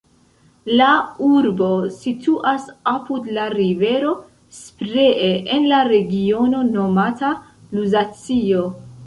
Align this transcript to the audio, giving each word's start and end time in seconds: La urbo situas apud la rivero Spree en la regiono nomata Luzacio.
La 0.77 0.85
urbo 1.25 1.67
situas 1.97 2.65
apud 2.93 3.29
la 3.35 3.43
rivero 3.57 4.15
Spree 4.61 5.29
en 5.59 5.69
la 5.75 5.83
regiono 5.93 6.65
nomata 6.73 7.31
Luzacio. 7.77 8.67